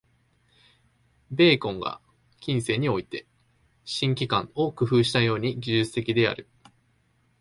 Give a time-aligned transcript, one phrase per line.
[1.29, 2.01] ベーコンが
[2.39, 3.27] 近世において
[3.85, 6.47] 「新機関」を工夫したように、技術的である。